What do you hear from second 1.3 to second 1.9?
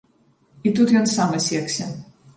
асекся.